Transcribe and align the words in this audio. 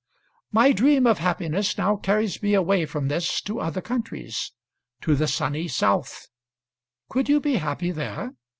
My 0.51 0.71
dream 0.71 1.05
of 1.05 1.19
happiness 1.19 1.77
now 1.77 1.95
carries 1.95 2.41
me 2.41 2.55
away 2.55 2.87
from 2.87 3.07
this 3.07 3.39
to 3.41 3.59
other 3.59 3.81
countries, 3.81 4.51
to 5.01 5.13
the 5.13 5.27
sunny 5.27 5.67
south. 5.67 6.27
Could 7.07 7.29
you 7.29 7.39
be 7.39 7.57
happy 7.57 7.91
there? 7.91 8.33